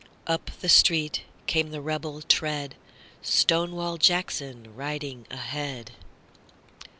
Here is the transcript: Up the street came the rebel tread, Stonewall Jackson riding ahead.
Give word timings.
Up 0.25 0.49
the 0.61 0.67
street 0.67 1.21
came 1.45 1.69
the 1.69 1.79
rebel 1.79 2.23
tread, 2.23 2.73
Stonewall 3.21 3.97
Jackson 3.99 4.73
riding 4.75 5.27
ahead. 5.29 5.91